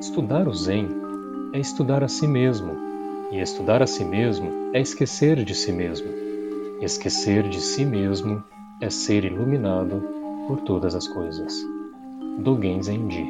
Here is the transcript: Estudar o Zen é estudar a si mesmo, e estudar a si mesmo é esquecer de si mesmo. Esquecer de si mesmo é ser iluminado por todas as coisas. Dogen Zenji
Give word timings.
Estudar 0.00 0.48
o 0.48 0.54
Zen 0.54 0.88
é 1.52 1.58
estudar 1.58 2.02
a 2.02 2.08
si 2.08 2.26
mesmo, 2.26 2.74
e 3.30 3.38
estudar 3.38 3.82
a 3.82 3.86
si 3.86 4.02
mesmo 4.02 4.50
é 4.72 4.80
esquecer 4.80 5.44
de 5.44 5.54
si 5.54 5.70
mesmo. 5.72 6.08
Esquecer 6.80 7.46
de 7.46 7.60
si 7.60 7.84
mesmo 7.84 8.42
é 8.80 8.88
ser 8.88 9.26
iluminado 9.26 10.02
por 10.48 10.62
todas 10.62 10.94
as 10.94 11.06
coisas. 11.06 11.52
Dogen 12.38 12.82
Zenji 12.82 13.26